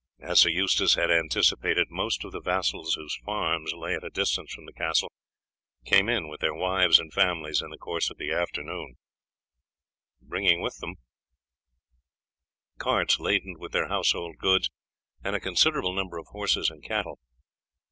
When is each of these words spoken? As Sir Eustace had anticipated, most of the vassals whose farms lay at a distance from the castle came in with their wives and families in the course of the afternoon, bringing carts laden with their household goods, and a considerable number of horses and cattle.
As 0.19 0.39
Sir 0.39 0.49
Eustace 0.49 0.95
had 0.95 1.11
anticipated, 1.11 1.91
most 1.91 2.25
of 2.25 2.31
the 2.31 2.41
vassals 2.41 2.95
whose 2.95 3.15
farms 3.23 3.71
lay 3.71 3.93
at 3.93 4.03
a 4.03 4.09
distance 4.09 4.51
from 4.51 4.65
the 4.65 4.73
castle 4.73 5.11
came 5.85 6.09
in 6.09 6.27
with 6.27 6.41
their 6.41 6.55
wives 6.55 6.97
and 6.97 7.13
families 7.13 7.61
in 7.61 7.69
the 7.69 7.77
course 7.77 8.09
of 8.09 8.17
the 8.17 8.31
afternoon, 8.31 8.95
bringing 10.19 10.67
carts 12.79 13.19
laden 13.19 13.59
with 13.59 13.73
their 13.73 13.89
household 13.89 14.37
goods, 14.39 14.71
and 15.23 15.35
a 15.35 15.39
considerable 15.39 15.93
number 15.93 16.17
of 16.17 16.25
horses 16.31 16.71
and 16.71 16.83
cattle. 16.83 17.19